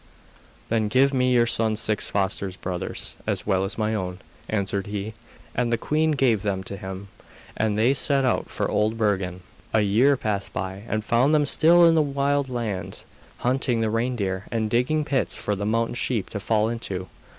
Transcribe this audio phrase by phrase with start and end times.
[0.69, 4.17] 'Then give me your son's six foster brothers as well as my own,'
[4.49, 5.13] answered he.
[5.53, 7.09] And the queen gave them to him,
[7.55, 9.41] and they set out for Old Bergen.
[9.75, 13.03] A year passed by, and found them still in that wild land,
[13.37, 17.07] hunting the reindeer, and digging pits for the mountain sheep to fall into.